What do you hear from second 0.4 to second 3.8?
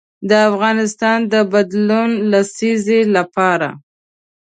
افغانستان د بدلون لسیزې لپاره.